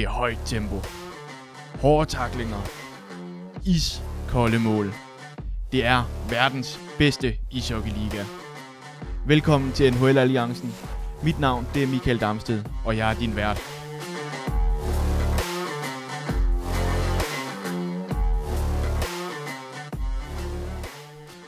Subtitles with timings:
[0.00, 0.76] Det er højt tempo.
[1.80, 2.62] Hårde taklinger.
[3.66, 4.92] Iskolde mål.
[5.72, 8.24] Det er verdens bedste ishockeyliga.
[9.26, 10.74] Velkommen til NHL Alliancen.
[11.22, 13.60] Mit navn det er Michael Damsted, og jeg er din vært.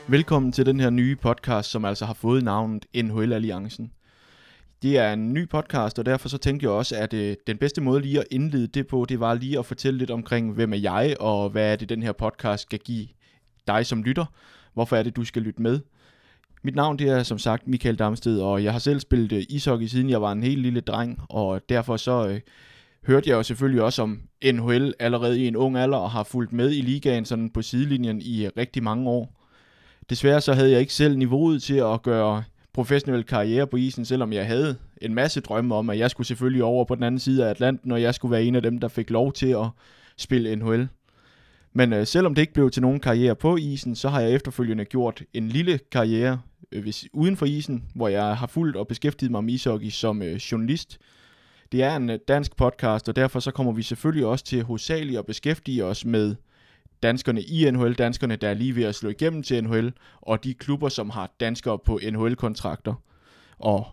[0.07, 3.91] Velkommen til den her nye podcast, som altså har fået navnet NHL Alliancen.
[4.83, 7.81] Det er en ny podcast, og derfor så tænkte jeg også, at øh, den bedste
[7.81, 10.77] måde lige at indlede det på, det var lige at fortælle lidt omkring, hvem er
[10.77, 13.07] jeg, og hvad er det, den her podcast skal give
[13.67, 14.25] dig som lytter.
[14.73, 15.79] Hvorfor er det, du skal lytte med?
[16.63, 19.85] Mit navn det er som sagt Michael Damsted, og jeg har selv spillet øh, ishockey,
[19.85, 22.39] siden jeg var en helt lille dreng, og derfor så øh,
[23.07, 26.53] hørte jeg jo selvfølgelig også om NHL allerede i en ung alder, og har fulgt
[26.53, 29.39] med i ligaen sådan på sidelinjen i øh, rigtig mange år.
[30.09, 32.43] Desværre så havde jeg ikke selv niveauet til at gøre
[32.73, 36.63] professionel karriere på isen, selvom jeg havde en masse drømme om, at jeg skulle selvfølgelig
[36.63, 38.87] over på den anden side af Atlanten, og jeg skulle være en af dem, der
[38.87, 39.67] fik lov til at
[40.17, 40.87] spille NHL.
[41.73, 44.85] Men øh, selvom det ikke blev til nogen karriere på isen, så har jeg efterfølgende
[44.85, 46.39] gjort en lille karriere
[46.71, 50.21] øh, hvis, uden for isen, hvor jeg har fulgt og beskæftiget mig med ishockey som
[50.21, 50.99] øh, journalist.
[51.71, 55.19] Det er en øh, dansk podcast, og derfor så kommer vi selvfølgelig også til hovedsageligt
[55.19, 56.35] at beskæftige os med
[57.03, 60.53] danskerne i NHL, danskerne, der er lige ved at slå igennem til NHL, og de
[60.53, 62.93] klubber, som har danskere på NHL-kontrakter.
[63.59, 63.87] Og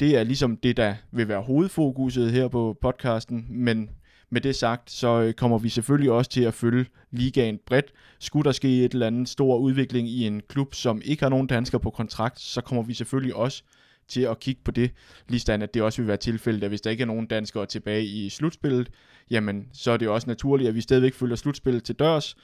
[0.00, 3.90] det er ligesom det, der vil være hovedfokuset her på podcasten, men
[4.30, 7.92] med det sagt, så øh, kommer vi selvfølgelig også til at følge ligaen bredt.
[8.18, 11.46] Skulle der ske et eller andet stor udvikling i en klub, som ikke har nogen
[11.46, 13.62] danskere på kontrakt, så kommer vi selvfølgelig også
[14.08, 14.90] til at kigge på det,
[15.28, 18.04] lige at det også vil være tilfældet, at hvis der ikke er nogen danskere tilbage
[18.04, 18.90] i slutspillet,
[19.30, 22.36] jamen så er det også naturligt, at vi stadigvæk følger slutspillet til dørs,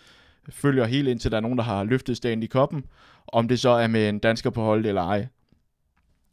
[0.51, 2.85] følger helt indtil der er nogen, der har løftet stagen i koppen,
[3.29, 5.27] om det så er med en dansker på holdet eller ej.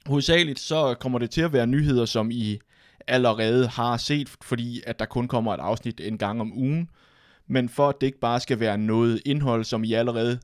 [0.06, 2.60] Hovedsageligt så kommer det til at være nyheder, som I
[3.08, 6.90] allerede har set, fordi at der kun kommer et afsnit en gang om ugen.
[7.48, 10.40] Men for at det ikke bare skal være noget indhold, som I allerede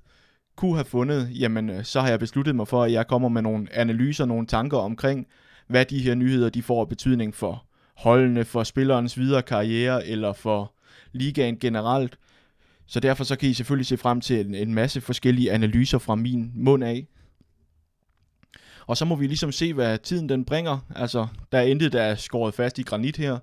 [0.55, 3.41] kunne have fundet, jamen øh, så har jeg besluttet mig for, at jeg kommer med
[3.41, 5.27] nogle analyser, nogle tanker omkring,
[5.67, 7.68] hvad de her nyheder de får betydning for
[7.99, 10.73] holdene, for spillerens videre karriere eller for
[11.11, 12.17] ligaen generelt.
[12.87, 16.15] Så derfor så kan I selvfølgelig se frem til en, en masse forskellige analyser fra
[16.15, 17.07] min mund af.
[18.87, 20.79] Og så må vi ligesom se, hvad tiden den bringer.
[20.95, 23.37] Altså, der er intet, der er skåret fast i granit her.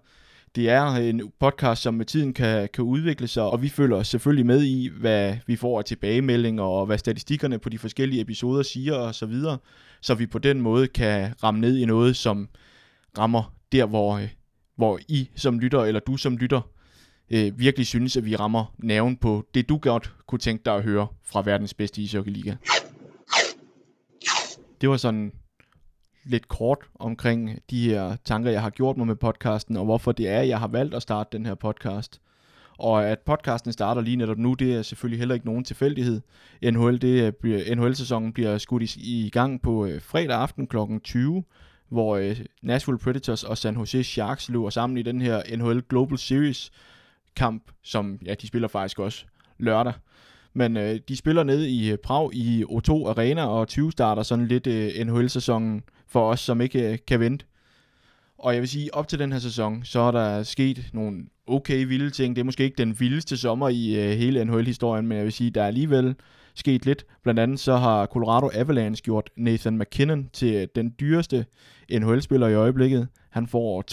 [0.54, 4.08] Det er en podcast, som med tiden kan, kan udvikle sig, og vi følger os
[4.08, 8.62] selvfølgelig med i, hvad vi får af tilbagemeldinger, og hvad statistikkerne på de forskellige episoder
[8.62, 9.58] siger og så videre,
[10.00, 12.48] så vi på den måde kan ramme ned i noget, som
[13.18, 14.28] rammer der, hvor, øh,
[14.76, 16.60] hvor I som lytter, eller du som lytter,
[17.30, 20.82] øh, virkelig synes, at vi rammer næven på det, du godt kunne tænke dig at
[20.82, 22.54] høre fra verdens bedste ishockeyliga
[24.80, 25.32] det var sådan
[26.24, 30.28] lidt kort omkring de her tanker, jeg har gjort mig med podcasten, og hvorfor det
[30.28, 32.20] er, jeg har valgt at starte den her podcast.
[32.78, 36.20] Og at podcasten starter lige netop nu, det er selvfølgelig heller ikke nogen tilfældighed.
[36.62, 37.34] NHL, det
[37.76, 40.76] NHL-sæsonen bliver skudt i, i gang på øh, fredag aften kl.
[41.04, 41.44] 20,
[41.88, 46.18] hvor øh, Nashville Predators og San Jose Sharks løber sammen i den her NHL Global
[46.18, 46.70] Series
[47.36, 49.24] kamp, som ja, de spiller faktisk også
[49.58, 49.92] lørdag.
[50.54, 54.46] Men øh, de spiller ned i øh, Prag i O2 Arena, og 20 starter sådan
[54.46, 57.44] lidt øh, NHL-sæsonen for os, som ikke øh, kan vente.
[58.38, 61.86] Og jeg vil sige, op til den her sæson, så er der sket nogle okay
[61.86, 62.36] vilde ting.
[62.36, 65.50] Det er måske ikke den vildeste sommer i øh, hele NHL-historien, men jeg vil sige,
[65.50, 66.14] der er alligevel
[66.56, 67.06] sket lidt.
[67.22, 71.46] Blandt andet så har Colorado Avalanche gjort Nathan McKinnon til øh, den dyreste
[71.92, 73.08] NHL-spiller i øjeblikket.
[73.30, 73.84] Han får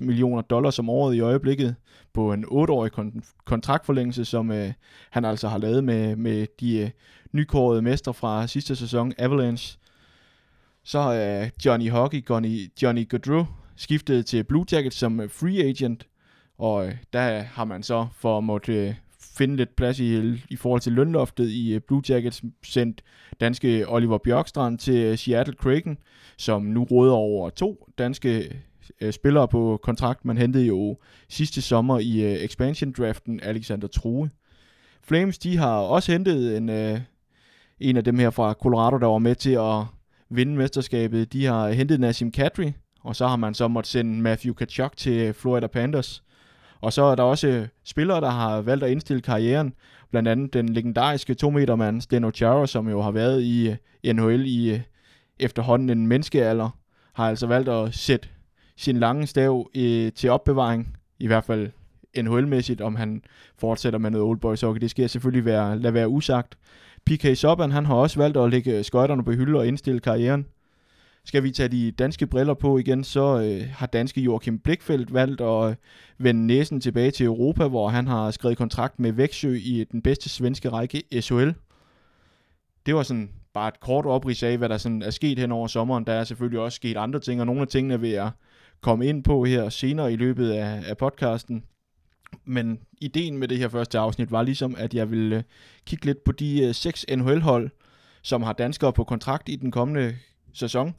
[0.00, 1.74] 12,6 millioner dollars om året i øjeblikket
[2.12, 4.72] på en 8-årig kon- kontraktforlængelse, som øh,
[5.10, 6.90] han altså har lavet med, med de øh,
[7.32, 9.78] nykårede mestre fra sidste sæson, Avalanche.
[10.84, 13.46] Så har øh, Johnny Hockey, Johnny, Johnny Gaudreau,
[13.76, 16.06] skiftet til Blue Jackets som free agent,
[16.58, 18.94] og øh, der har man så for at måtte øh,
[19.36, 23.02] finde lidt plads i, i forhold til lønloftet i øh, Blue Jackets, sendt
[23.40, 25.98] danske Oliver Bjørkstrand til øh, Seattle Kraken,
[26.36, 28.60] som nu råder over to danske
[29.00, 30.24] øh, spillere på kontrakt.
[30.24, 30.98] Man hentede jo
[31.28, 34.30] sidste sommer i expansion-draften Alexander True.
[35.02, 36.68] Flames, de har også hentet en,
[37.80, 39.84] en af dem her fra Colorado, der var med til at
[40.30, 41.32] vinde mesterskabet.
[41.32, 45.34] De har hentet Nassim Kadri, og så har man så måtte sende Matthew Kachuk til
[45.34, 46.22] Florida Panthers.
[46.80, 49.74] Og så er der også øh, spillere, der har valgt at indstille karrieren.
[50.10, 54.12] Blandt andet den legendariske 2 meter mand Steno Chara, som jo har været i øh,
[54.14, 54.80] NHL i øh,
[55.40, 56.70] efterhånden en menneskealder,
[57.12, 58.28] har altså valgt at sætte
[58.76, 61.70] sin lange stav i, til opbevaring, i hvert fald
[62.18, 63.22] NHL-mæssigt, om han
[63.58, 64.80] fortsætter med noget old boys hockey.
[64.80, 66.58] Det skal selvfølgelig være, lade være usagt.
[67.06, 70.46] PK Subban, han har også valgt at lægge skøjterne på hylde og indstille karrieren
[71.24, 75.40] skal vi tage de danske briller på igen, så øh, har danske Joachim Blikfeldt valgt
[75.40, 75.76] at øh,
[76.18, 80.02] vende næsen tilbage til Europa, hvor han har skrevet kontrakt med Væksø i øh, den
[80.02, 81.50] bedste svenske række, SHL.
[82.86, 85.66] Det var sådan bare et kort oprids af, hvad der sådan er sket hen over
[85.66, 86.06] sommeren.
[86.06, 88.30] Der er selvfølgelig også sket andre ting, og nogle af tingene vil jeg
[88.80, 91.64] komme ind på her senere i løbet af, af podcasten.
[92.44, 95.42] Men ideen med det her første afsnit var ligesom, at jeg ville øh,
[95.86, 97.70] kigge lidt på de øh, seks NHL-hold,
[98.22, 100.16] som har danskere på kontrakt i den kommende
[100.52, 100.94] sæson.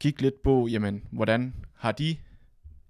[0.00, 2.16] Kigge lidt på, jamen, hvordan har de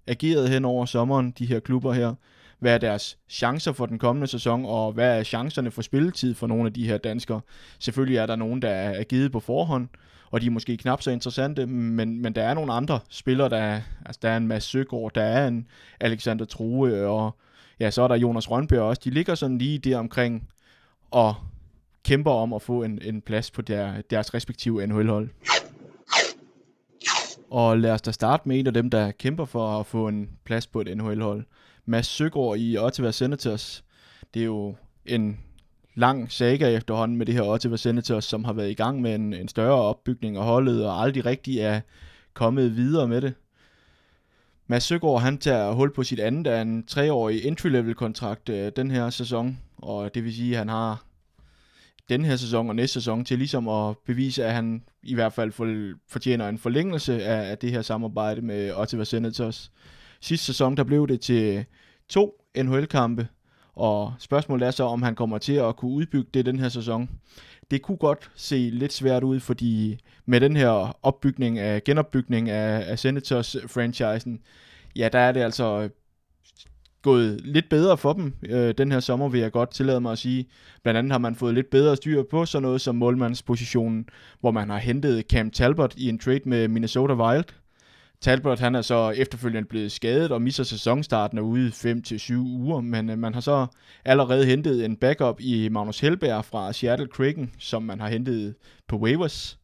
[0.07, 2.13] ageret hen over sommeren, de her klubber her.
[2.59, 6.47] Hvad er deres chancer for den kommende sæson, og hvad er chancerne for spilletid for
[6.47, 7.41] nogle af de her danskere?
[7.79, 9.87] Selvfølgelig er der nogen, der er givet på forhånd,
[10.31, 13.57] og de er måske knap så interessante, men, men der er nogle andre spillere, der
[13.57, 15.67] er, altså der er en Mads Søgaard, der er en
[15.99, 17.35] Alexander True, og
[17.79, 19.01] ja, så er der Jonas Rønberg også.
[19.05, 20.47] De ligger sådan lige der omkring
[21.11, 21.35] og
[22.03, 25.29] kæmper om at få en, en plads på der, deres respektive NHL-hold.
[27.55, 30.29] Og lad os da starte med en af dem, der kæmper for at få en
[30.45, 31.45] plads på et NHL-hold.
[31.85, 33.83] Mads Søgaard i Ottawa Senators.
[34.33, 34.75] Det er jo
[35.05, 35.39] en
[35.93, 39.33] lang saga efterhånden med det her Ottawa Senators, som har været i gang med en,
[39.33, 41.81] en større opbygning af holdet, og aldrig rigtig er
[42.33, 43.33] kommet videre med det.
[44.67, 49.09] Mads Søgaard, han tager hul på sit andet af en treårig entry-level-kontrakt øh, den her
[49.09, 51.04] sæson, og det vil sige, at han har
[52.09, 55.51] den her sæson og næste sæson til ligesom at bevise, at han i hvert fald
[56.07, 59.71] fortjener en forlængelse af, af det her samarbejde med Ottawa Senators.
[60.21, 61.65] Sidste sæson, der blev det til
[62.09, 63.27] to NHL-kampe,
[63.75, 67.09] og spørgsmålet er så, om han kommer til at kunne udbygge det den her sæson.
[67.71, 72.91] Det kunne godt se lidt svært ud, fordi med den her opbygning af, genopbygning af,
[72.91, 74.41] af Senators-franchisen,
[74.95, 75.89] ja, der er det altså
[77.05, 80.17] gået lidt bedre for dem øh, den her sommer, vil jeg godt tillade mig at
[80.17, 80.47] sige.
[80.83, 84.05] Blandt andet har man fået lidt bedre styr på sådan noget som målmandspositionen,
[84.39, 87.45] hvor man har hentet Cam Talbot i en trade med Minnesota Wild.
[88.21, 93.09] Talbot han er så efterfølgende blevet skadet og misser sæsonstarten og ude 5-7 uger, men
[93.09, 93.67] øh, man har så
[94.05, 98.55] allerede hentet en backup i Magnus Helberg fra Seattle Kraken, som man har hentet
[98.87, 99.59] på waivers.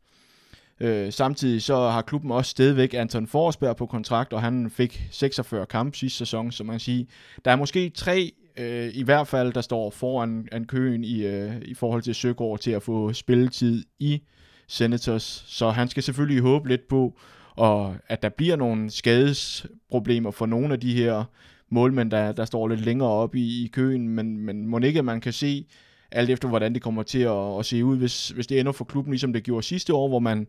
[0.82, 5.66] Øh, samtidig så har klubben også stadigvæk Anton Forsberg på kontrakt, og han fik 46
[5.66, 7.08] kampe sidste sæson, så man kan sige,
[7.46, 11.52] der er måske tre øh, i hvert fald, der står foran en køen i, øh,
[11.62, 14.22] i forhold til Søgaard til at få spilletid i
[14.68, 17.20] Senators, så han skal selvfølgelig håbe lidt på,
[17.56, 21.24] og at der bliver nogle skadesproblemer for nogle af de her
[21.70, 25.06] målmænd, der, der står lidt længere op i, i køen, men, men må ikke, at
[25.06, 25.66] man kan se,
[26.12, 28.86] alt efter hvordan det kommer til at, at se ud, hvis, hvis det ender for
[28.86, 30.48] klubben, ligesom det gjorde sidste år, hvor man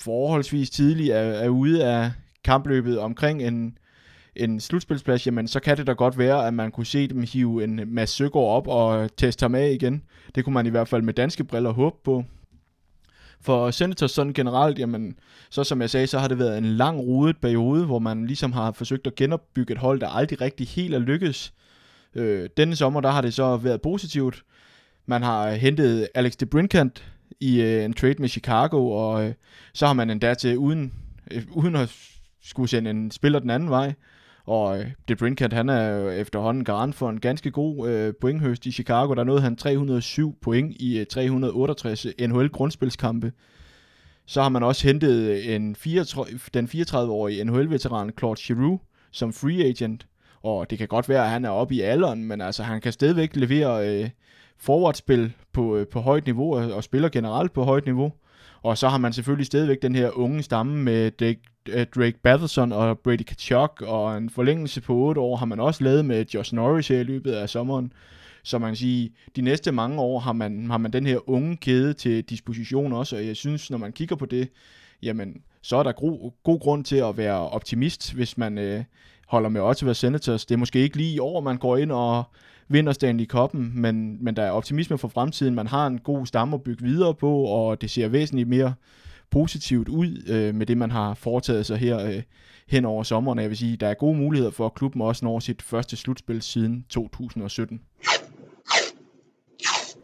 [0.00, 2.12] forholdsvis tidligt er, er ude af
[2.44, 3.78] kampløbet omkring en,
[4.36, 7.64] en slutspilsplads, jamen så kan det da godt være, at man kunne se dem hive
[7.64, 10.02] en masse Søgaard op og teste ham af igen.
[10.34, 12.24] Det kunne man i hvert fald med danske briller håbe på.
[13.40, 15.18] For Senators sådan generelt, jamen,
[15.50, 18.52] så som jeg sagde, så har det været en lang rodet periode, hvor man ligesom
[18.52, 21.52] har forsøgt at genopbygge et hold, der aldrig rigtig helt er lykkedes.
[22.14, 24.42] Øh, denne sommer, der har det så været positivt.
[25.06, 27.04] Man har hentet Alex DeBrinkant,
[27.40, 29.34] i øh, en trade med Chicago, og øh,
[29.74, 30.92] så har man endda til, uden,
[31.30, 31.96] øh, uden at
[32.42, 33.92] skulle sende en spiller den anden vej,
[34.44, 39.14] og øh, han er jo efterhånden garant for en ganske god øh, pointhøst i Chicago.
[39.14, 43.32] Der nåede han 307 point i øh, 368 NHL-grundspilskampe.
[44.26, 50.06] Så har man også hentet en 34, den 34-årige NHL-veteran Claude Giroux som free agent.
[50.42, 52.92] Og det kan godt være, at han er oppe i alderen, men altså han kan
[52.92, 54.10] stadigvæk levere øh,
[54.58, 58.12] forwardspil på, øh, på højt niveau, og, og spiller generelt på højt niveau.
[58.62, 62.72] Og så har man selvfølgelig stadigvæk den her unge stamme med Drake, øh, Drake Batherson
[62.72, 66.54] og Brady Kachuk, og en forlængelse på 8 år har man også lavet med Josh
[66.54, 67.92] Norris her i løbet af sommeren.
[68.44, 71.56] Så man kan sige, de næste mange år har man, har man den her unge
[71.56, 74.48] kæde til disposition også, og jeg synes, når man kigger på det,
[75.02, 78.84] jamen, så er der god, god grund til at være optimist, hvis man øh,
[79.26, 80.46] holder med Ottawa Senators.
[80.46, 82.24] Det er måske ikke lige i år, man går ind og
[82.68, 85.54] vinder Stanley Cup'en, men, men der er optimisme for fremtiden.
[85.54, 88.74] Man har en god stamme at bygge videre på, og det ser væsentligt mere
[89.30, 92.22] positivt ud øh, med det, man har foretaget sig her øh,
[92.68, 93.38] hen over sommeren.
[93.38, 96.42] Jeg vil sige, der er gode muligheder for, at klubben også når sit første slutspil
[96.42, 97.80] siden 2017.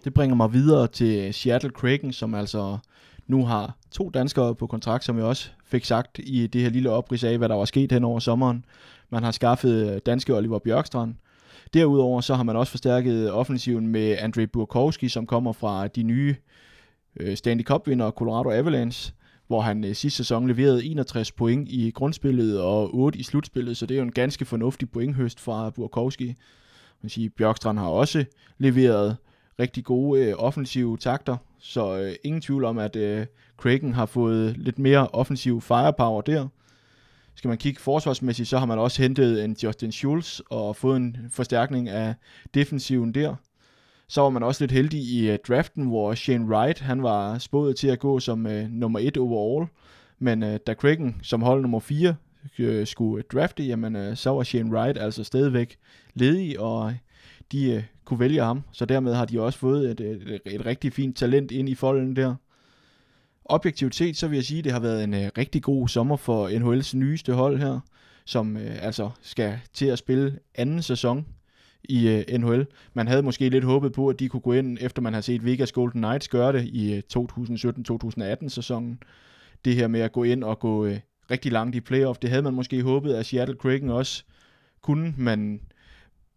[0.04, 2.78] Det bringer mig videre til Seattle Kraken, som altså
[3.26, 6.90] nu har to danskere på kontrakt, som jeg også fik sagt i det her lille
[6.90, 8.64] oprids af, hvad der var sket hen over sommeren.
[9.12, 11.14] Man har skaffet øh, danske Oliver Bjørkstrand,
[11.74, 16.36] Derudover så har man også forstærket offensiven med Andrei Burkowski, som kommer fra de nye
[17.20, 19.14] øh, Stanley Cup-vinder Colorado Avalanche,
[19.46, 23.86] hvor han øh, sidste sæson leverede 61 point i grundspillet og 8 i slutspillet, så
[23.86, 26.34] det er jo en ganske fornuftig pointhøst fra Burkowski.
[27.02, 28.24] Man siger, Bjørkstrand har også
[28.58, 29.16] leveret
[29.60, 33.26] rigtig gode øh, offensive takter, så øh, ingen tvivl om, at øh,
[33.56, 36.48] Kraken har fået lidt mere offensiv firepower der.
[37.34, 41.16] Skal man kigge forsvarsmæssigt, så har man også hentet en Justin Schultz og fået en
[41.30, 42.14] forstærkning af
[42.54, 43.34] defensiven der.
[44.08, 47.76] Så var man også lidt heldig i uh, draften, hvor Shane Wright, han var spået
[47.76, 49.68] til at gå som uh, nummer 1 overall.
[50.18, 52.14] Men uh, da Kraken som hold nummer 4
[52.58, 55.76] uh, skulle drafte, jamen uh, så var Shane Wright altså stadigvæk
[56.14, 56.94] ledig, og
[57.52, 58.62] de uh, kunne vælge ham.
[58.72, 61.74] Så dermed har de også fået et, et, et, et rigtig fint talent ind i
[61.74, 62.34] folden der.
[63.52, 66.16] Objektivt set, så vil jeg sige, at det har været en øh, rigtig god sommer
[66.16, 67.80] for NHL's nyeste hold her,
[68.24, 71.26] som øh, altså skal til at spille anden sæson
[71.84, 72.66] i øh, NHL.
[72.94, 75.44] Man havde måske lidt håbet på, at de kunne gå ind, efter man har set
[75.44, 77.02] Vegas Golden Knights gøre det i øh,
[78.42, 79.02] 2017-2018 sæsonen.
[79.64, 80.98] Det her med at gå ind og gå øh,
[81.30, 84.24] rigtig langt i playoff, det havde man måske håbet, at Seattle Kraken også
[84.82, 85.60] kunne, men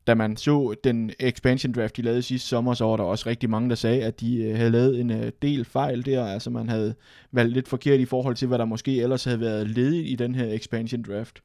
[0.08, 3.50] da man så den expansion draft, de lavede sidste sommer, så var der også rigtig
[3.50, 6.26] mange, der sagde, at de øh, havde lavet en øh, del fejl der.
[6.26, 6.96] Altså man havde
[7.32, 10.36] valgt lidt forkert i forhold til, hvad der måske ellers havde været ledigt i den
[10.36, 11.42] her expansion draft.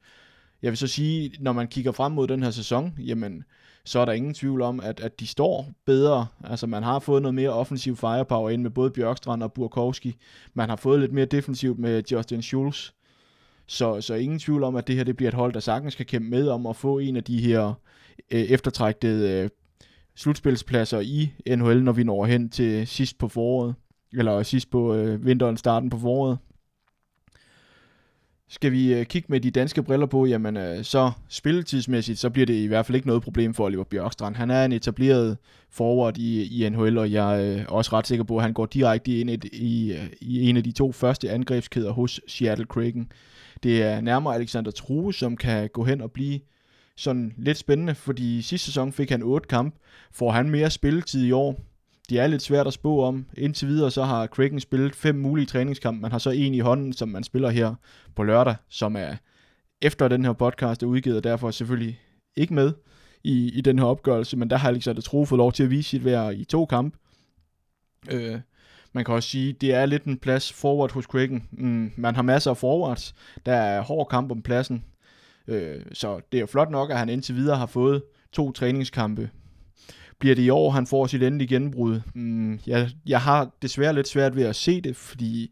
[0.61, 3.43] Jeg vil så sige, når man kigger frem mod den her sæson, jamen,
[3.85, 6.27] så er der ingen tvivl om, at, at de står bedre.
[6.43, 10.15] Altså man har fået noget mere offensiv firepower ind med både Bjørkstrand og Burkowski.
[10.53, 12.89] Man har fået lidt mere defensivt med Justin Schultz.
[13.67, 16.05] Så, så ingen tvivl om, at det her det bliver et hold, der sagtens kan
[16.05, 17.73] kæmpe med om at få en af de her
[18.31, 19.49] øh, eftertrægtede øh,
[20.15, 23.75] slutspilspladser i NHL, når vi når hen til sidst på foråret.
[24.13, 26.37] Eller sidst på øh, vinteren, starten på foråret.
[28.49, 32.45] Skal vi øh, kigge med de danske briller på, jamen øh, så spilletidsmæssigt, så bliver
[32.45, 34.35] det i hvert fald ikke noget problem for Oliver Bjørkstrand.
[34.35, 35.37] Han er en etableret
[35.69, 38.65] forward i, i NHL, og jeg øh, er også ret sikker på, at han går
[38.65, 43.11] direkte ind i, i, øh, i en af de to første angrebskæder hos Seattle Kraken.
[43.63, 46.39] Det er nærmere Alexander True, som kan gå hen og blive
[46.97, 49.75] sådan lidt spændende, fordi sidste sæson fik han 8 kamp.
[50.11, 51.59] Får han mere spilletid i år,
[52.11, 53.25] det er lidt svært at spå om.
[53.37, 56.01] Indtil videre så har Kraken spillet fem mulige træningskampe.
[56.01, 57.75] Man har så en i hånden, som man spiller her
[58.15, 59.15] på lørdag, som er
[59.81, 61.99] efter den her podcast er udgivet, og derfor selvfølgelig
[62.35, 62.73] ikke med
[63.23, 65.89] i, i den her opgørelse, men der har Alexander Tro fået lov til at vise
[65.89, 66.97] sit værd i to kampe.
[68.11, 68.39] Øh,
[68.93, 71.47] man kan også sige, det er lidt en plads forward hos Kraken.
[71.51, 73.15] Mm, man har masser af forwards.
[73.45, 74.83] Der er hård kamp om pladsen.
[75.51, 79.29] Øh, så det er jo flot nok, at han indtil videre har fået to træningskampe
[80.21, 82.01] bliver det i år, han får sit endelige gennembrud?
[82.15, 85.51] Mm, jeg, jeg har desværre lidt svært ved at se det, fordi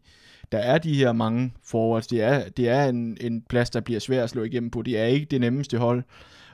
[0.52, 2.06] der er de her mange forwards.
[2.06, 4.82] Det er, det er en, en plads, der bliver svær at slå igennem på.
[4.82, 6.02] Det er ikke det nemmeste hold.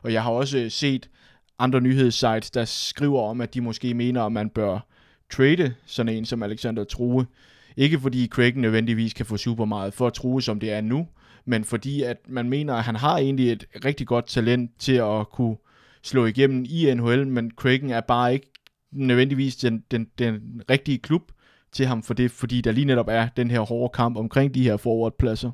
[0.02, 1.10] Og jeg har også set
[1.58, 4.86] andre nyhedssites, der skriver om, at de måske mener, at man bør
[5.32, 7.26] trade sådan en som Alexander True.
[7.76, 11.06] Ikke fordi Craig nødvendigvis kan få super meget for true, som det er nu,
[11.46, 15.30] men fordi at man mener, at han har egentlig et rigtig godt talent til at
[15.30, 15.56] kunne
[16.02, 18.50] slå igennem i NHL, men Kraken er bare ikke
[18.92, 21.32] nødvendigvis den, den, den rigtige klub
[21.72, 24.62] til ham for det, fordi der lige netop er den her hårde kamp omkring de
[24.62, 25.50] her forwardpladser.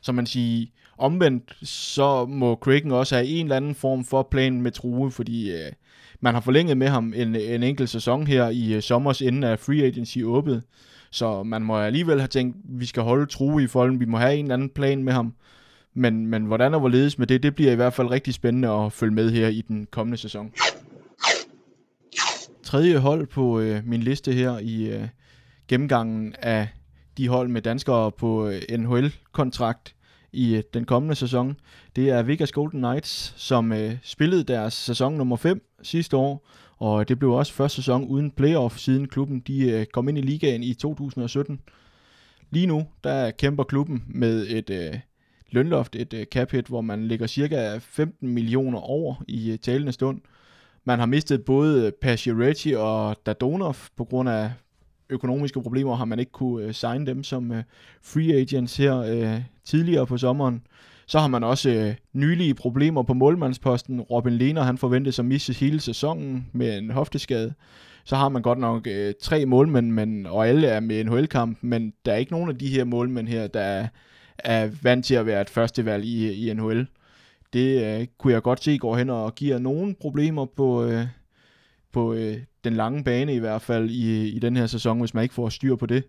[0.00, 0.66] Så man siger,
[0.98, 5.50] omvendt, så må Kraken også have en eller anden form for plan med True, fordi
[5.52, 5.72] øh,
[6.20, 9.58] man har forlænget med ham en, en enkelt sæson her i øh, sommers, inden af
[9.58, 10.62] free agency åbnet.
[11.10, 14.34] Så man må alligevel have tænkt, vi skal holde True i folden, vi må have
[14.34, 15.34] en eller anden plan med ham.
[15.94, 18.92] Men, men hvordan og hvorledes med det, det bliver i hvert fald rigtig spændende at
[18.92, 20.52] følge med her i den kommende sæson.
[22.62, 25.08] Tredje hold på øh, min liste her i øh,
[25.68, 26.68] gennemgangen af
[27.18, 29.94] de hold med danskere på øh, NHL-kontrakt
[30.32, 31.56] i øh, den kommende sæson,
[31.96, 36.48] det er Vegas Golden Knights, som øh, spillede deres sæson nummer 5 sidste år,
[36.78, 40.20] og det blev også første sæson uden playoff, siden klubben de øh, kom ind i
[40.20, 41.60] ligaen i 2017.
[42.50, 44.94] Lige nu, der kæmper klubben med et øh,
[45.50, 49.92] lønloft, et øh, cap hit, hvor man ligger cirka 15 millioner over i øh, talende
[49.92, 50.20] stund.
[50.84, 54.52] Man har mistet både øh, Pacioretty og Dadonov på grund af
[55.10, 57.62] økonomiske problemer, har man ikke kunne øh, signe dem som øh,
[58.02, 60.62] free agents her øh, tidligere på sommeren.
[61.08, 64.00] Så har man også øh, nylige problemer på målmandsposten.
[64.00, 67.54] Robin Lehner, han forventes at misse hele sæsonen med en hofteskade.
[68.04, 71.58] Så har man godt nok øh, tre målmænd, men, og alle er med en NHL-kamp,
[71.60, 73.88] men der er ikke nogen af de her målmænd her, der er
[74.38, 76.86] er vant til at være et førstevalg i, i NHL.
[77.52, 81.06] Det øh, kunne jeg godt se går hen og giver nogle problemer på, øh,
[81.92, 85.22] på øh, den lange bane i hvert fald i, i den her sæson, hvis man
[85.22, 86.04] ikke får styr på det.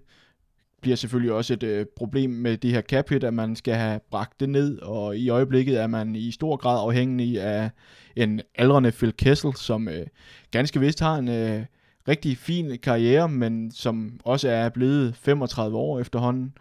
[0.81, 3.99] Bliver selvfølgelig også et øh, problem med det her cap hit, at man skal have
[4.11, 7.69] bragt det ned, og i øjeblikket er man i stor grad afhængig af
[8.15, 10.07] en aldrende Phil Kessel, som øh,
[10.51, 11.65] ganske vist har en øh,
[12.07, 16.53] rigtig fin karriere, men som også er blevet 35 år efterhånden.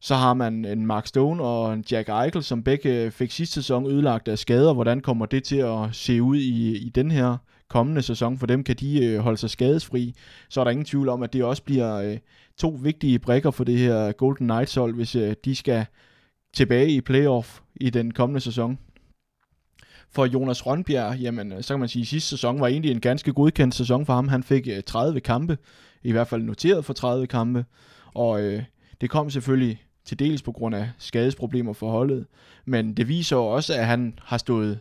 [0.00, 3.54] Så har man en Mark Stone og en Jack Eichel, som begge øh, fik sidste
[3.54, 4.74] sæson ødelagt af skader.
[4.74, 7.36] Hvordan kommer det til at se ud i, i den her
[7.68, 8.38] kommende sæson.
[8.38, 10.14] For dem kan de øh, holde sig skadesfri.
[10.48, 12.18] Så er der ingen tvivl om, at det også bliver øh,
[12.58, 15.86] to vigtige brækker for det her Golden Knights hold, hvis øh, de skal
[16.54, 18.78] tilbage i playoff i den kommende sæson.
[20.10, 23.00] For Jonas Rønbjerg, jamen, øh, så kan man sige, at sidste sæson var egentlig en
[23.00, 24.28] ganske godkendt sæson for ham.
[24.28, 25.58] Han fik øh, 30 kampe,
[26.02, 27.64] i hvert fald noteret for 30 kampe,
[28.14, 28.62] og øh,
[29.00, 32.26] det kom selvfølgelig til dels på grund af skadesproblemer for holdet,
[32.64, 34.80] men det viser også, at han har stået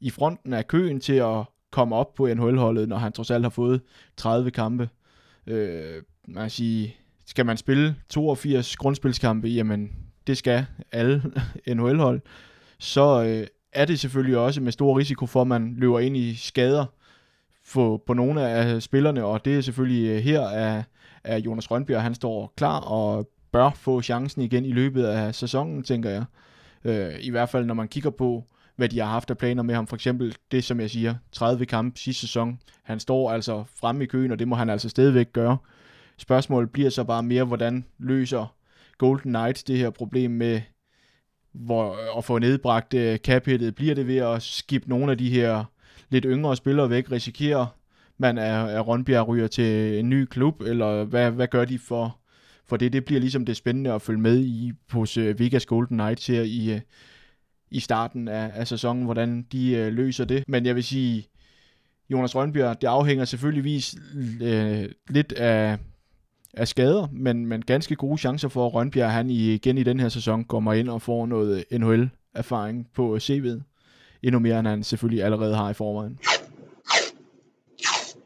[0.00, 3.50] i fronten af køen til at komme op på NHL-holdet, når han trods alt har
[3.50, 3.80] fået
[4.16, 4.88] 30 kampe.
[5.46, 9.92] Øh, man kan sige, skal man spille 82 grundspilskampe, jamen
[10.26, 11.22] det skal alle
[11.74, 12.20] NHL-hold,
[12.78, 16.34] så øh, er det selvfølgelig også med stor risiko for, at man løber ind i
[16.34, 16.86] skader
[17.72, 20.84] på, på nogle af spillerne, og det er selvfølgelig øh, her, at,
[21.24, 25.82] at Jonas Rønbjerg han står klar og bør få chancen igen i løbet af sæsonen,
[25.82, 26.24] tænker jeg.
[26.84, 28.44] Øh, I hvert fald, når man kigger på,
[28.76, 29.86] hvad de har haft af planer med ham.
[29.86, 32.58] For eksempel det, som jeg siger, 30 kampe sidste sæson.
[32.82, 35.58] Han står altså fremme i køen, og det må han altså stadigvæk gøre.
[36.18, 38.54] Spørgsmålet bliver så bare mere, hvordan løser
[38.98, 40.60] Golden Knights det her problem med
[41.52, 43.42] hvor, at få nedbragt øh, uh, cap
[43.76, 45.64] Bliver det ved at skifte nogle af de her
[46.10, 47.12] lidt yngre spillere væk?
[47.12, 47.66] Risikerer
[48.18, 52.18] man, at, at Rønbjerg ryger til en ny klub, eller hvad, hvad gør de for,
[52.64, 52.92] for det?
[52.92, 56.42] Det bliver ligesom det spændende at følge med i hos uh, Vegas Golden Knights her
[56.42, 56.80] i, uh,
[57.70, 60.44] i starten af, af sæsonen, hvordan de øh, løser det.
[60.48, 61.26] Men jeg vil sige,
[62.10, 63.94] Jonas Rønbjerg, det afhænger selvfølgeligvis
[64.42, 65.78] øh, lidt af,
[66.54, 70.08] af skader, men, men ganske gode chancer for, at Rønbjerg han igen i den her
[70.08, 73.60] sæson kommer ind og får noget NHL-erfaring på CV'et.
[74.22, 76.18] Endnu mere, end han selvfølgelig allerede har i forvejen.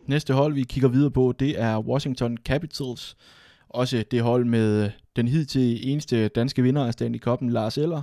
[0.06, 3.16] Næste hold, vi kigger videre på, det er Washington Capitals.
[3.68, 8.02] Også det hold med den hidtil eneste danske vinder af Stanley Cup'en, Lars Eller.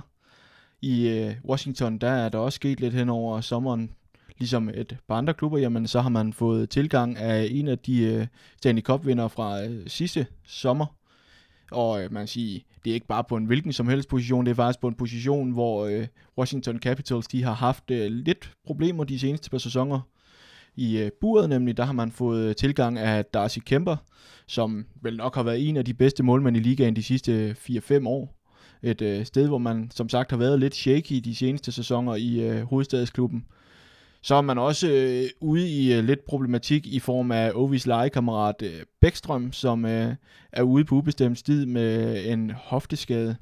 [0.82, 3.90] I øh, Washington, der er der også sket lidt hen over sommeren
[4.38, 8.02] ligesom et par andre klubber, jamen så har man fået tilgang af en af de
[8.02, 10.86] øh, Stanley Cup-vinder fra øh, sidste sommer.
[11.70, 14.50] Og øh, man siger, det er ikke bare på en hvilken som helst position, det
[14.50, 16.06] er faktisk på en position, hvor øh,
[16.38, 20.00] Washington Capitals de har haft øh, lidt problemer de seneste par sæsoner.
[20.76, 23.96] I øh, buret nemlig, der har man fået tilgang af Darcy Kemper,
[24.46, 28.08] som vel nok har været en af de bedste målmænd i ligaen de sidste 4-5
[28.08, 28.40] år.
[28.82, 32.40] Et øh, sted, hvor man som sagt har været lidt shaky de seneste sæsoner i
[32.40, 33.44] øh, hovedstadsklubben
[34.24, 38.62] så er man også øh, ude i øh, lidt problematik i form af Ovis legekammerat
[38.62, 40.14] øh, Bækstrøm, som øh,
[40.52, 43.36] er ude på ubestemt tid med en hofteskade.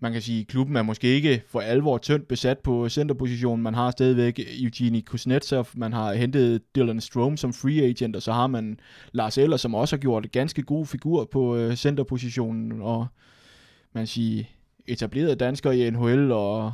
[0.00, 3.62] Man kan sige, at klubben er måske ikke for alvor tyndt besat på centerpositionen.
[3.62, 8.32] Man har stadigvæk Eugeni Kuznetsov, man har hentet Dylan Strom som free agent, og så
[8.32, 8.78] har man
[9.12, 13.06] Lars Eller, som også har gjort en ganske god figur på øh, centerpositionen, og
[13.92, 14.44] man siger
[14.86, 16.72] etablerede danskere i NHL, og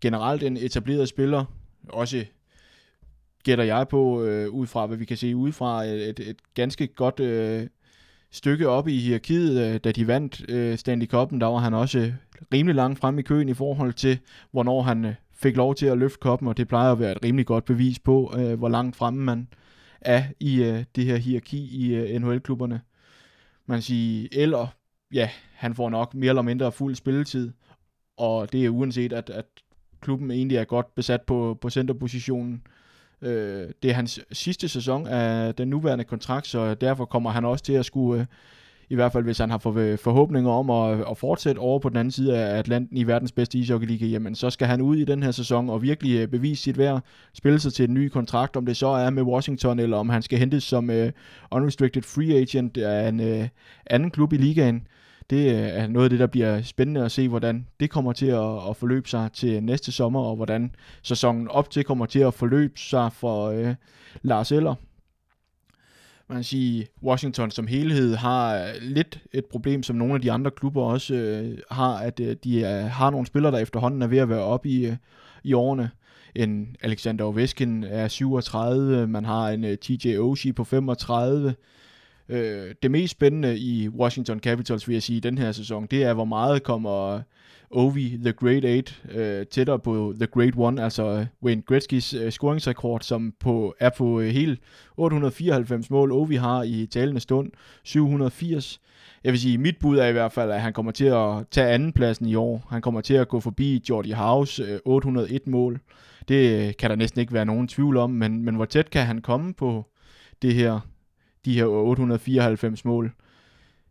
[0.00, 1.44] generelt en etableret spiller,
[1.88, 2.24] også
[3.46, 6.86] gætter jeg på, øh, ud fra hvad vi kan se udefra, øh, et, et ganske
[6.86, 7.66] godt øh,
[8.30, 11.98] stykke op i hierarkiet, øh, da de vandt øh, Stanley Cup'en, der var han også
[11.98, 12.12] øh,
[12.54, 14.18] rimelig langt frem i køen i forhold til,
[14.50, 17.24] hvornår han øh, fik lov til at løfte koppen, og det plejer at være et
[17.24, 19.48] rimelig godt bevis på, øh, hvor langt fremme man
[20.00, 22.80] er i øh, det her hierarki i øh, NHL-klubberne.
[23.66, 24.66] Man siger, eller
[25.12, 27.52] ja, han får nok mere eller mindre fuld spilletid,
[28.16, 29.46] og det er uanset, at, at
[30.00, 32.62] klubben egentlig er godt besat på, på centerpositionen.
[33.22, 37.64] Øh, det er hans sidste sæson af den nuværende kontrakt, så derfor kommer han også
[37.64, 38.26] til at skulle, øh,
[38.88, 39.58] i hvert fald hvis han har
[39.96, 43.58] forhåbninger om at, at fortsætte over på den anden side af Atlanten i verdens bedste
[43.58, 46.78] ishockeyliga, jamen så skal han ud i den her sæson og virkelig øh, bevise sit
[46.78, 47.02] værd,
[47.34, 50.22] spille sig til en ny kontrakt, om det så er med Washington, eller om han
[50.22, 51.12] skal hentes som øh,
[51.50, 53.48] unrestricted free agent af en øh,
[53.86, 54.86] anden klub i ligaen
[55.30, 58.26] det øh, er noget af det, der bliver spændende at se, hvordan det kommer til
[58.26, 62.34] at, at forløbe sig til næste sommer, og hvordan sæsonen op til kommer til at
[62.34, 63.74] forløbe sig for øh,
[64.22, 64.74] Lars Eller.
[66.28, 70.32] Man kan sige, Washington som helhed har øh, lidt et problem, som nogle af de
[70.32, 74.06] andre klubber også øh, har, at øh, de er, har nogle spillere, der efterhånden er
[74.06, 74.96] ved at være oppe i, øh,
[75.44, 75.90] i årene.
[76.34, 81.54] En Alexander Ovechkin er 37, man har en øh, TJ Oshie på 35,
[82.28, 86.04] Øh, det mest spændende i Washington Capitals, vil jeg sige, i den her sæson, det
[86.04, 87.20] er, hvor meget kommer
[87.70, 93.00] Ovi, The Great Eight, øh, tættere på The Great One, altså Wayne Gretzky's øh, scoringsrekord,
[93.00, 94.60] som på, er på øh, helt
[94.96, 96.12] 894 mål.
[96.12, 97.50] Ovi har i talende stund
[97.84, 98.80] 780.
[99.24, 101.68] Jeg vil sige, mit bud er i hvert fald, at han kommer til at tage
[101.68, 102.66] andenpladsen i år.
[102.70, 105.80] Han kommer til at gå forbi Jordi House, øh, 801 mål.
[106.28, 109.06] Det øh, kan der næsten ikke være nogen tvivl om, men, men hvor tæt kan
[109.06, 109.86] han komme på
[110.42, 110.80] det her
[111.46, 113.12] de her 894 mål.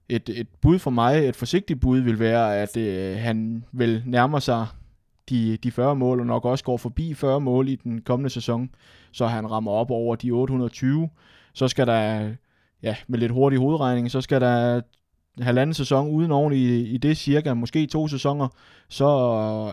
[0.10, 4.42] Et, et bud for mig, et forsigtigt bud, vil være, at øh, han vil nærme
[4.42, 4.68] sig
[5.30, 8.70] de, de 40 mål, og nok også går forbi 40 mål i den kommende sæson,
[9.12, 11.10] så han rammer op over de 820.
[11.54, 12.32] Så skal der,
[12.84, 14.82] ja, med lidt hurtig hovedregning, så skal der
[15.42, 18.48] halvanden sæson uden oven i, i det cirka, måske to sæsoner,
[18.90, 19.08] så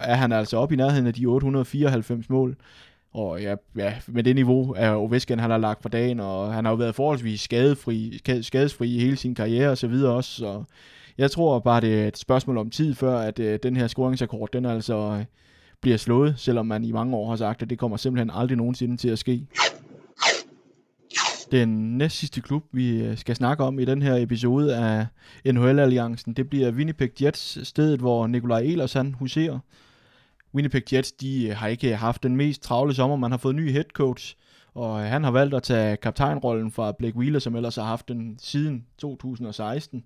[0.03, 2.57] er han altså op i nærheden af de 894 mål.
[3.14, 6.64] Og ja, ja med det niveau er Ovechkin, han har lagt for dagen, og han
[6.64, 10.64] har jo været forholdsvis skadefri, skadesfri i hele sin karriere og så videre også, så
[11.18, 14.48] jeg tror bare, det er et spørgsmål om tid, før at øh, den her scoringsrekord,
[14.53, 15.25] den altså øh,
[15.81, 18.96] bliver slået, selvom man i mange år har sagt, at det kommer simpelthen aldrig nogensinde
[18.96, 19.46] til at ske.
[21.53, 25.07] Den næst sidste klub, vi øh, skal snakke om i den her episode af
[25.46, 29.59] NHL-alliancen, det bliver Winnipeg Jets, stedet hvor Nikolaj Ehlers han huserer.
[30.55, 33.17] Winnipeg Jets, de øh, har ikke haft den mest travle sommer.
[33.17, 34.37] Man har fået ny head coach,
[34.75, 38.09] og øh, han har valgt at tage kaptajnrollen fra Blake Wheeler, som ellers har haft
[38.09, 40.05] den siden 2016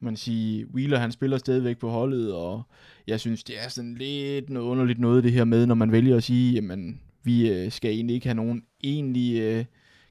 [0.00, 2.62] man siger, Wheeler han spiller stadigvæk på holdet, og
[3.06, 6.16] jeg synes, det er sådan lidt noget underligt noget det her med, når man vælger
[6.16, 9.64] at sige, jamen, vi øh, skal egentlig ikke have nogen egentlig øh,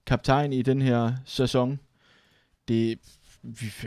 [0.05, 1.79] kaptajn i den her sæson.
[2.67, 2.99] Det,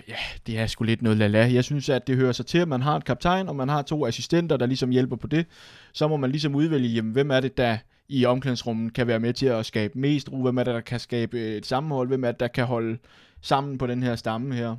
[0.09, 0.15] ja,
[0.47, 1.53] det er sgu lidt noget lala.
[1.53, 3.83] Jeg synes, at det hører sig til, at man har et kaptajn, og man har
[3.83, 5.47] to assistenter, der ligesom hjælper på det.
[5.93, 9.33] Så må man ligesom udvælge, jamen, hvem er det, der i omklædningsrummet kan være med
[9.33, 12.25] til at skabe mest ro, hvem er det, der kan skabe øh, et sammenhold, hvem
[12.25, 12.99] er det, der kan holde
[13.43, 14.77] sammen på den her stamme her.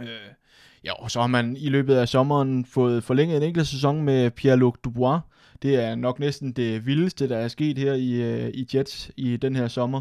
[0.00, 0.06] Øh,
[0.84, 4.30] ja, og så har man i løbet af sommeren fået forlænget en enkelt sæson med
[4.30, 5.20] Pierre-Luc Dubois.
[5.62, 9.36] Det er nok næsten det vildeste, der er sket her i, øh, i Jets i
[9.36, 10.00] den her sommer.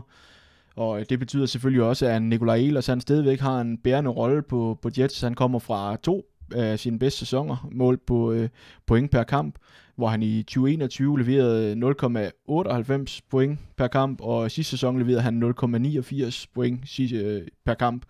[0.75, 4.41] Og øh, det betyder selvfølgelig også, at Nikolaj Ehlers han stadigvæk har en bærende rolle
[4.41, 5.21] på, på Jets.
[5.21, 8.49] Han kommer fra to af sine bedste sæsoner, målt på øh,
[8.85, 9.55] point per kamp,
[9.95, 16.45] hvor han i 2021 leverede 0,98 point per kamp, og sidste sæson leverede han 0,89
[16.53, 18.05] point øh, per kamp.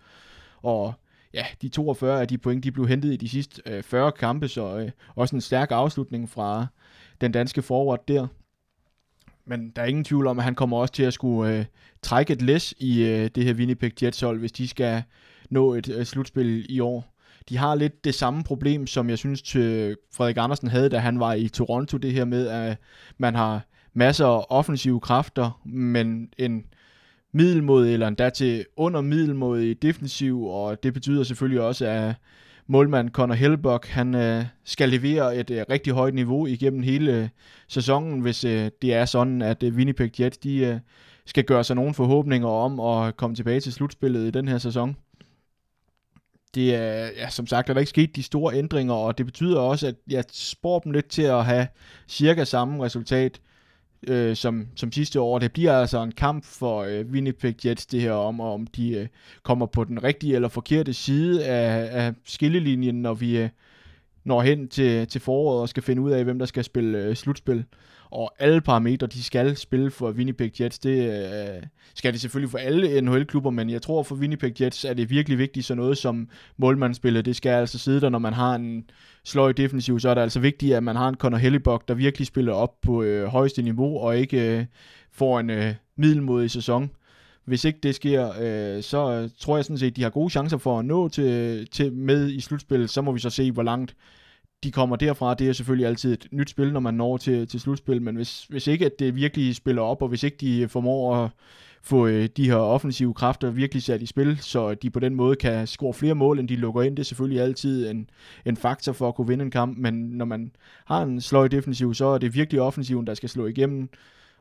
[0.62, 0.94] Og
[1.34, 4.48] ja, de 42 af de point, de blev hentet i de sidste øh, 40 kampe,
[4.48, 6.66] så øh, også en stærk afslutning fra
[7.20, 8.26] den danske forward der.
[9.46, 11.64] Men der er ingen tvivl om, at han kommer også til at skulle øh,
[12.02, 15.02] trække et læs i øh, det her Winnipeg Jets hold, hvis de skal
[15.50, 17.14] nå et øh, slutspil i år.
[17.48, 21.20] De har lidt det samme problem, som jeg synes, til Frederik Andersen havde, da han
[21.20, 22.78] var i Toronto, det her med, at
[23.18, 26.64] man har masser af offensive kræfter, men en
[27.32, 32.14] middelmodig eller endda til under middelmodig defensiv, og det betyder selvfølgelig også, at
[32.66, 37.28] målmand Conor Helbock, han øh, skal levere et øh, rigtig højt niveau igennem hele øh,
[37.68, 40.78] sæsonen, hvis øh, det er sådan, at øh, Winnipeg Jets de, øh,
[41.26, 44.96] skal gøre sig nogle forhåbninger om at komme tilbage til slutspillet i den her sæson.
[46.54, 49.60] Det er, ja, som sagt, er der ikke sket de store ændringer, og det betyder
[49.60, 51.66] også, at jeg spår dem lidt til at have
[52.08, 53.40] cirka samme resultat
[54.06, 55.38] øh, som, som sidste år.
[55.38, 59.06] Det bliver altså en kamp for øh, Winnipeg Jets det her om, om de øh,
[59.42, 63.48] kommer på den rigtige eller forkerte side af, af skillelinjen, når vi øh,
[64.24, 67.16] når hen til, til foråret og skal finde ud af, hvem der skal spille øh,
[67.16, 67.64] slutspil
[68.10, 70.78] og alle parametre, de skal spille for Winnipeg Jets.
[70.78, 71.62] Det øh,
[71.94, 75.38] skal det selvfølgelig for alle NHL-klubber, men jeg tror for Winnipeg Jets er det virkelig
[75.38, 78.84] vigtigt, så noget som målmandsspillet, det skal altså sidde der, når man har en
[79.24, 82.26] sløj defensiv, så er det altså vigtigt, at man har en Connor Hellebuck, der virkelig
[82.26, 84.64] spiller op på øh, højeste niveau, og ikke øh,
[85.12, 86.90] får en øh, middelmodig sæson.
[87.44, 90.30] Hvis ikke det sker, øh, så øh, tror jeg sådan set, at de har gode
[90.30, 92.90] chancer for at nå til, til med i slutspillet.
[92.90, 93.96] Så må vi så se, hvor langt
[94.64, 97.60] de kommer derfra, det er selvfølgelig altid et nyt spil, når man når til, til
[97.60, 101.16] slutspil, men hvis, hvis ikke at det virkelig spiller op, og hvis ikke de formår
[101.16, 101.30] at
[101.82, 105.36] få øh, de her offensive kræfter virkelig sat i spil, så de på den måde
[105.36, 108.10] kan score flere mål, end de lukker ind, det er selvfølgelig altid en,
[108.44, 110.52] en faktor for at kunne vinde en kamp, men når man
[110.84, 113.88] har en sløj defensiv, så er det virkelig offensiven, der skal slå igennem,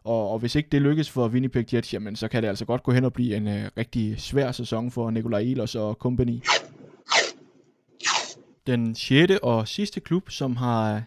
[0.04, 2.84] og, og hvis ikke det lykkes for Winnipeg Jets, jamen, så kan det altså godt
[2.84, 6.40] gå hen og blive en uh, rigtig svær sæson for Nikolaj Ehlers og company.
[8.68, 11.02] Den sjette og sidste klub, som har øh,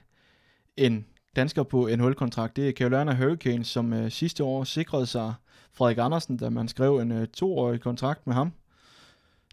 [0.77, 5.35] en dansker på NHL-kontrakt, det er Carolina Hurricanes, som øh, sidste år sikrede sig
[5.73, 8.53] Frederik Andersen, da man skrev en øh, toårig kontrakt med ham.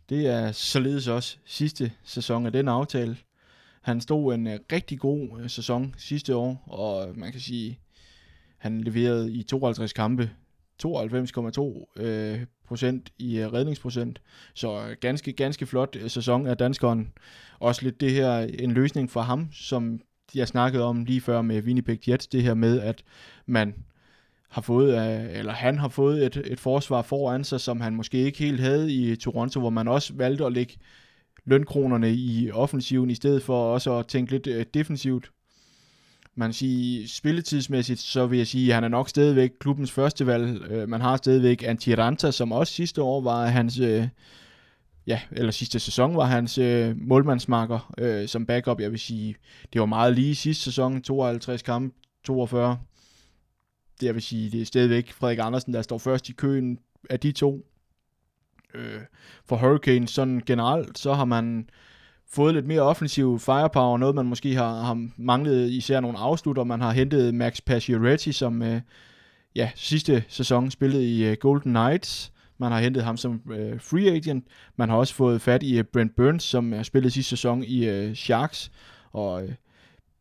[0.10, 3.18] Det er således også sidste sæson af den aftale.
[3.82, 7.80] Han stod en øh, rigtig god øh, sæson sidste år, og øh, man kan sige,
[8.58, 10.32] han leverede i 52 kampe
[10.84, 14.22] 92,2 øh, procent i øh, redningsprocent.
[14.54, 17.14] Så øh, ganske, ganske flot øh, sæson af danskeren.
[17.60, 20.00] Også lidt det her, en løsning for ham, som
[20.36, 23.04] jeg snakkede om lige før med Winnipeg Jets, det her med, at
[23.46, 23.76] man
[24.50, 24.98] har fået,
[25.38, 28.94] eller han har fået et, et forsvar foran sig, som han måske ikke helt havde
[28.94, 30.74] i Toronto, hvor man også valgte at lægge
[31.46, 35.32] lønkronerne i offensiven, i stedet for også at tænke lidt defensivt
[36.36, 40.72] man siger, spilletidsmæssigt, så vil jeg sige, at han er nok stadigvæk klubbens første valg.
[40.72, 44.08] Øh, man har stadigvæk Antiranta, som også sidste år var hans øh,
[45.08, 48.80] ja, eller sidste sæson var hans øh, målmandsmarker øh, som backup.
[48.80, 49.36] Jeg vil sige,
[49.74, 52.78] det var meget lige sidste sæson, 52 kampe, 42.
[54.00, 57.20] Det jeg vil sige, det er stadigvæk Frederik Andersen, der står først i køen af
[57.20, 57.66] de to.
[58.74, 59.02] Øh,
[59.46, 61.70] for Hurricanes sådan generelt, så har man
[62.32, 66.64] fået lidt mere offensiv firepower, noget man måske har, har manglet især nogle afslutter.
[66.64, 68.82] Man har hentet Max Pacioretty, som øh,
[69.56, 72.32] ja, sidste sæson spillede i øh, Golden Knights.
[72.58, 74.46] Man har hentet ham som øh, free agent.
[74.76, 77.64] Man har også fået fat i øh, Brent Burns, som øh, har spillet sidste sæson
[77.64, 78.72] i øh, Sharks.
[79.12, 79.54] Og øh,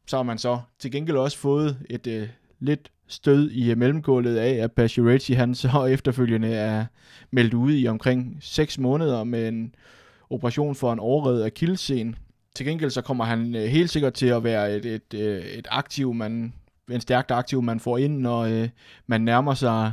[0.06, 2.28] så har man så til gengæld også fået et øh,
[2.60, 6.86] lidt stød i øh, mellemgulvet af, at Pacioretty han så efterfølgende er
[7.30, 9.74] meldt ude i omkring 6 måneder med en
[10.30, 11.52] operation for en overred af.
[12.54, 15.66] Til gengæld så kommer han øh, helt sikkert til at være et, et, øh, et
[15.70, 16.52] aktiv, man,
[16.90, 18.68] en stærkt aktiv, man får ind, når øh,
[19.06, 19.92] man nærmer sig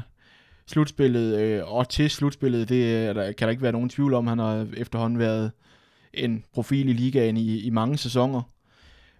[0.68, 4.28] slutspillet, øh, og til slutspillet, det øh, der, kan der ikke være nogen tvivl om,
[4.28, 5.52] han har efterhånden været
[6.14, 8.42] en profil i ligaen i, i mange sæsoner.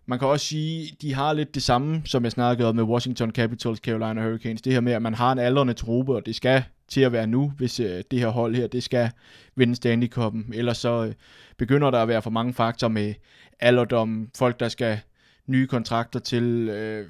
[0.06, 3.32] Man kan også sige, de har lidt det samme, som jeg snakkede om med Washington
[3.32, 4.62] Capitals, Carolina Hurricanes.
[4.62, 7.28] Det her med, at man har en aldrende truppe, og det skal til at være
[7.28, 9.10] nu, hvis øh, det her hold her, det skal
[9.56, 10.58] vinde Stanley Cup'en.
[10.58, 11.14] Ellers så øh,
[11.58, 13.14] begynder der at være for mange faktorer med
[13.60, 15.00] alderdom, folk, der skal
[15.48, 17.08] nye kontrakter til, øh,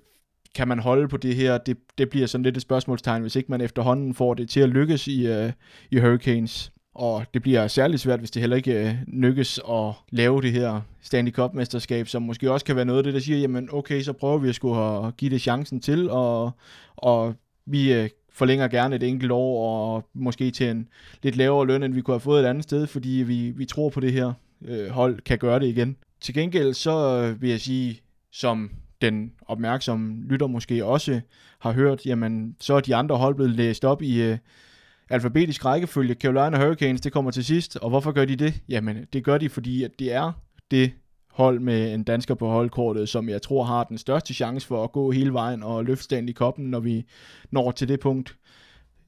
[0.56, 1.58] kan man holde på det her?
[1.58, 4.70] Det, det bliver sådan lidt et spørgsmålstegn, hvis ikke man efterhånden får det til at
[4.70, 5.52] lykkes i, øh,
[5.92, 6.72] i Hurricanes.
[6.96, 10.82] Og det bliver særligt svært, hvis det heller ikke øh, lykkes at lave det her
[11.02, 14.14] Stanley Cup-mesterskab, som måske også kan være noget af det, der siger, jamen okay, så
[14.14, 16.52] prøver vi at skulle have, give det chancen til, og,
[16.96, 20.88] og vi øh, forlænger gerne et enkelt år, og måske til en
[21.24, 23.90] lidt lavere løn, end vi kunne have fået et andet sted, fordi vi, vi tror
[23.90, 24.34] på det her
[24.66, 25.98] øh, hold kan gøre det igen.
[26.22, 31.22] Til gengæld så vil jeg sige, som den opmærksomme lytter måske også
[31.60, 34.38] har hørt, jamen så er de andre hold blevet læst op i øh,
[35.10, 36.14] alfabetisk rækkefølge.
[36.14, 38.62] Carolina Hurricanes, det kommer til sidst, og hvorfor gør de det?
[38.70, 40.32] Jamen det gør de, fordi at det er
[40.72, 40.92] det
[41.34, 44.92] hold med en dansker på holdkortet, som jeg tror har den største chance for at
[44.92, 47.06] gå hele vejen og løfte Stanley Cup'en, når vi
[47.52, 48.36] når til det punkt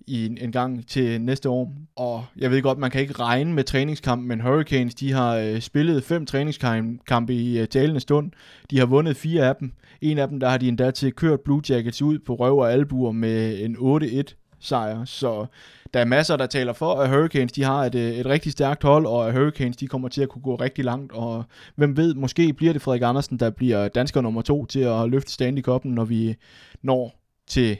[0.08, 1.76] i en, en gang til næste år.
[1.96, 5.62] Og jeg ved godt, man kan ikke regne med træningskampen, men Hurricanes, de har øh,
[5.62, 8.32] spillet fem træningskampe i øh, talende stund.
[8.70, 9.72] De har vundet fire af dem.
[10.02, 12.72] En af dem, der har de endda til kørt Blue Jackets ud på røv og
[12.72, 15.06] albuer med en 8-1 sejr.
[15.06, 15.46] Så
[15.94, 18.84] der er masser, der taler for, at Hurricanes de har et, øh, et rigtig stærkt
[18.84, 21.12] hold, og at Hurricanes de kommer til at kunne gå rigtig langt.
[21.12, 21.44] Og
[21.76, 25.32] hvem ved, måske bliver det Frederik Andersen, der bliver dansker nummer to til at løfte
[25.32, 26.36] Stanley Cup'en, når vi
[26.82, 27.78] når til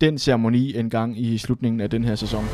[0.00, 2.44] den ceremoni en gang i slutningen af den her sæson.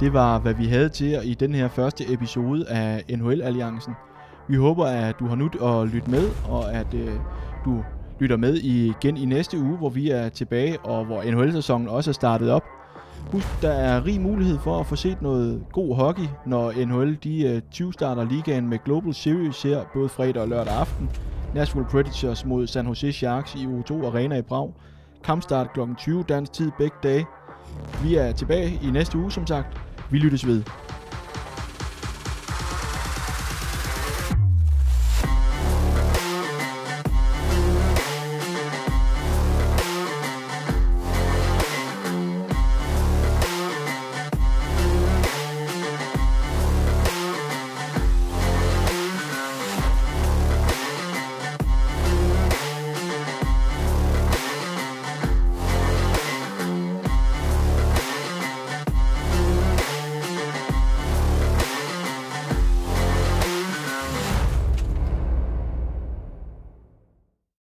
[0.00, 3.94] Det var, hvad vi havde til i den her første episode af NHL-alliancen.
[4.50, 7.10] Vi håber, at du har nyt at lytte med, og at øh,
[7.64, 7.84] du
[8.20, 12.12] lytter med igen i næste uge, hvor vi er tilbage, og hvor NHL-sæsonen også er
[12.12, 12.64] startet op.
[13.32, 17.48] Husk, der er rig mulighed for at få set noget god hockey, når NHL de
[17.48, 21.10] øh, 20 starter ligaen med Global Series her både fredag og lørdag aften.
[21.54, 24.72] Nashville Predators mod San Jose Sharks i U2 Arena i Prag.
[25.24, 25.80] Kampstart kl.
[25.98, 27.26] 20 dansk tid begge dage.
[28.02, 29.80] Vi er tilbage i næste uge, som sagt.
[30.10, 30.62] Vi lyttes ved.